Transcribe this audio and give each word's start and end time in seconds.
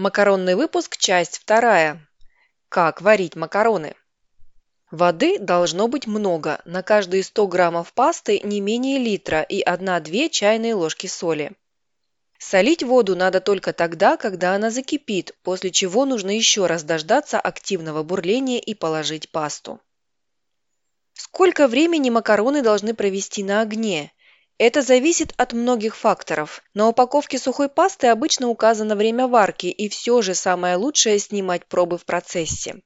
Макаронный 0.00 0.54
выпуск, 0.54 0.96
часть 0.96 1.36
вторая. 1.36 2.08
Как 2.70 3.02
варить 3.02 3.36
макароны? 3.36 3.96
Воды 4.90 5.38
должно 5.38 5.88
быть 5.88 6.06
много, 6.06 6.62
на 6.64 6.82
каждые 6.82 7.22
100 7.22 7.46
граммов 7.48 7.92
пасты 7.92 8.40
не 8.42 8.62
менее 8.62 8.98
литра 8.98 9.42
и 9.42 9.62
1-2 9.62 10.30
чайные 10.30 10.72
ложки 10.72 11.06
соли. 11.06 11.52
Солить 12.38 12.82
воду 12.82 13.14
надо 13.14 13.42
только 13.42 13.74
тогда, 13.74 14.16
когда 14.16 14.54
она 14.54 14.70
закипит, 14.70 15.36
после 15.42 15.70
чего 15.70 16.06
нужно 16.06 16.34
еще 16.34 16.64
раз 16.64 16.82
дождаться 16.82 17.38
активного 17.38 18.02
бурления 18.02 18.58
и 18.58 18.72
положить 18.72 19.30
пасту. 19.30 19.82
Сколько 21.12 21.68
времени 21.68 22.08
макароны 22.08 22.62
должны 22.62 22.94
провести 22.94 23.44
на 23.44 23.60
огне? 23.60 24.14
Это 24.60 24.82
зависит 24.82 25.32
от 25.38 25.54
многих 25.54 25.96
факторов. 25.96 26.62
На 26.74 26.86
упаковке 26.86 27.38
сухой 27.38 27.70
пасты 27.70 28.08
обычно 28.08 28.48
указано 28.48 28.94
время 28.94 29.26
варки, 29.26 29.68
и 29.68 29.88
все 29.88 30.20
же 30.20 30.34
самое 30.34 30.76
лучшее 30.76 31.18
снимать 31.18 31.64
пробы 31.64 31.96
в 31.96 32.04
процессе. 32.04 32.82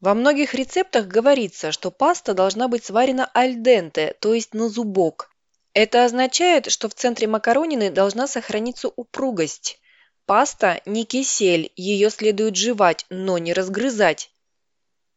Во 0.00 0.14
многих 0.14 0.52
рецептах 0.54 1.06
говорится, 1.06 1.70
что 1.70 1.92
паста 1.92 2.34
должна 2.34 2.66
быть 2.66 2.84
сварена 2.84 3.30
аль 3.36 3.54
денте, 3.54 4.16
то 4.18 4.34
есть 4.34 4.52
на 4.52 4.68
зубок. 4.68 5.30
Это 5.74 6.04
означает, 6.04 6.72
что 6.72 6.88
в 6.88 6.94
центре 6.94 7.28
макаронины 7.28 7.92
должна 7.92 8.26
сохраниться 8.26 8.88
упругость. 8.88 9.78
Паста 10.24 10.80
не 10.86 11.04
кисель, 11.04 11.70
ее 11.76 12.10
следует 12.10 12.56
жевать, 12.56 13.06
но 13.10 13.38
не 13.38 13.52
разгрызать. 13.52 14.32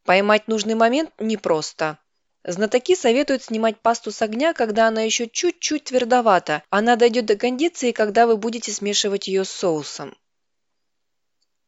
Поймать 0.05 0.47
нужный 0.47 0.75
момент 0.75 1.11
непросто. 1.17 1.97
Знатоки 2.43 2.95
советуют 2.95 3.43
снимать 3.43 3.81
пасту 3.81 4.11
с 4.11 4.21
огня, 4.21 4.53
когда 4.53 4.87
она 4.87 5.01
еще 5.01 5.27
чуть-чуть 5.27 5.85
твердовата. 5.85 6.63
Она 6.69 6.95
дойдет 6.95 7.25
до 7.25 7.35
кондиции, 7.35 7.91
когда 7.91 8.27
вы 8.27 8.37
будете 8.37 8.71
смешивать 8.71 9.27
ее 9.27 9.43
с 9.43 9.49
соусом. 9.49 10.15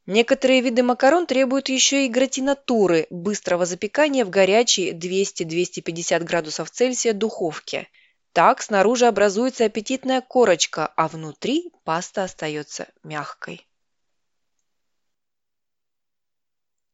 Некоторые 0.05 0.61
виды 0.61 0.81
макарон 0.81 1.27
требуют 1.27 1.69
еще 1.69 2.05
и 2.05 2.09
гратинатуры, 2.09 3.05
быстрого 3.09 3.65
запекания 3.65 4.25
в 4.25 4.29
горячей 4.29 4.93
200-250 4.93 6.23
градусов 6.23 6.71
Цельсия 6.71 7.13
духовке. 7.13 7.87
Так 8.33 8.61
снаружи 8.61 9.05
образуется 9.05 9.65
аппетитная 9.65 10.21
корочка, 10.21 10.87
а 10.95 11.07
внутри 11.07 11.71
паста 11.83 12.23
остается 12.23 12.87
мягкой. 13.03 13.67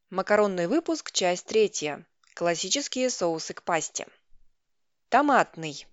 Макаронный 0.10 0.68
выпуск, 0.68 1.12
часть 1.12 1.46
третья. 1.46 2.06
Классические 2.38 3.10
соусы 3.10 3.56
к 3.56 3.64
пасте. 3.64 4.06
Томатный. 5.10 5.88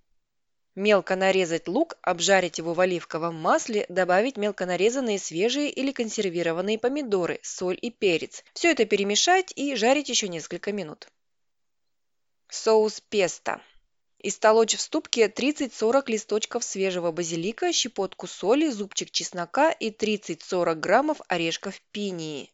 Мелко 0.75 1.15
нарезать 1.15 1.67
лук, 1.67 1.97
обжарить 2.03 2.59
его 2.59 2.75
в 2.75 2.81
оливковом 2.81 3.33
масле, 3.33 3.87
добавить 3.89 4.37
мелко 4.37 4.67
нарезанные 4.67 5.17
свежие 5.17 5.71
или 5.71 5.91
консервированные 5.91 6.77
помидоры, 6.77 7.39
соль 7.41 7.79
и 7.81 7.89
перец. 7.89 8.43
Все 8.53 8.73
это 8.73 8.85
перемешать 8.85 9.53
и 9.55 9.73
жарить 9.73 10.09
еще 10.09 10.27
несколько 10.27 10.71
минут. 10.71 11.07
Соус 12.47 13.01
песто. 13.01 13.59
Истолочь 14.19 14.75
в 14.75 14.81
ступке 14.81 15.27
30-40 15.27 16.03
листочков 16.11 16.63
свежего 16.63 17.11
базилика, 17.11 17.73
щепотку 17.73 18.27
соли, 18.27 18.69
зубчик 18.69 19.09
чеснока 19.09 19.71
и 19.71 19.89
30-40 19.89 20.75
граммов 20.75 21.21
орешков 21.27 21.81
пинии. 21.91 22.51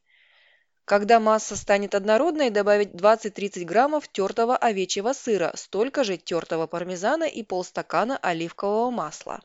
Когда 0.92 1.22
масса 1.22 1.56
станет 1.56 1.96
однородной, 1.96 2.50
добавить 2.50 2.90
20-30 2.90 3.64
граммов 3.64 4.10
тертого 4.10 4.58
овечьего 4.58 5.14
сыра, 5.14 5.54
столько 5.56 6.04
же 6.04 6.18
тертого 6.18 6.68
пармезана 6.68 7.24
и 7.24 7.44
полстакана 7.44 8.18
оливкового 8.18 8.92
масла. 8.92 9.40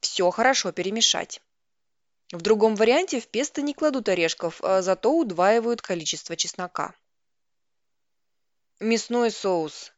Все 0.00 0.30
хорошо 0.30 0.70
перемешать. 0.72 1.40
В 2.32 2.42
другом 2.42 2.74
варианте 2.76 3.18
в 3.18 3.28
песто 3.28 3.62
не 3.62 3.72
кладут 3.72 4.10
орешков, 4.10 4.62
а 4.62 4.82
зато 4.82 5.10
удваивают 5.10 5.80
количество 5.80 6.36
чеснока. 6.36 6.94
Мясной 8.78 9.30
соус. 9.30 9.94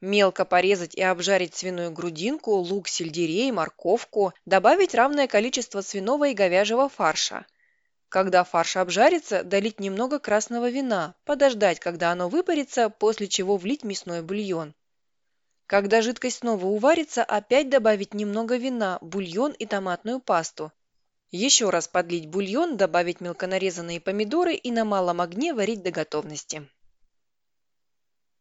Мелко 0.00 0.44
порезать 0.44 0.94
и 0.94 1.02
обжарить 1.02 1.56
свиную 1.56 1.90
грудинку, 1.90 2.52
лук, 2.52 2.86
сельдерей, 2.86 3.50
морковку, 3.50 4.34
добавить 4.46 4.94
равное 4.94 5.26
количество 5.26 5.80
свиного 5.80 6.28
и 6.28 6.34
говяжьего 6.34 6.88
фарша– 6.88 7.44
когда 8.12 8.44
фарш 8.44 8.76
обжарится, 8.76 9.42
долить 9.42 9.80
немного 9.80 10.18
красного 10.18 10.68
вина, 10.68 11.14
подождать, 11.24 11.80
когда 11.80 12.12
оно 12.12 12.28
выпарится, 12.28 12.90
после 12.90 13.26
чего 13.26 13.56
влить 13.56 13.84
мясной 13.84 14.20
бульон. 14.20 14.74
Когда 15.66 16.02
жидкость 16.02 16.40
снова 16.40 16.66
уварится, 16.66 17.24
опять 17.24 17.70
добавить 17.70 18.12
немного 18.12 18.58
вина, 18.58 18.98
бульон 19.00 19.52
и 19.52 19.64
томатную 19.64 20.20
пасту. 20.20 20.70
Еще 21.30 21.70
раз 21.70 21.88
подлить 21.88 22.26
бульон, 22.26 22.76
добавить 22.76 23.22
мелконарезанные 23.22 23.98
помидоры 23.98 24.56
и 24.56 24.70
на 24.70 24.84
малом 24.84 25.22
огне 25.22 25.54
варить 25.54 25.82
до 25.82 25.90
готовности. 25.90 26.68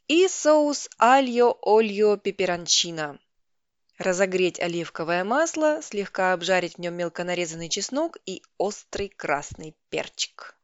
И 0.10 0.28
соус 0.28 0.90
альо-ольо-пеперончино. 1.00 3.20
Разогреть 4.02 4.60
оливковое 4.60 5.24
масло, 5.24 5.80
слегка 5.84 6.34
обжарить 6.34 6.74
в 6.74 6.78
нем 6.80 6.96
мелко 6.96 7.24
нарезанный 7.24 7.70
чеснок 7.70 8.18
и 8.26 8.42
острый 8.58 9.10
красный 9.10 9.76
перчик. 9.90 10.58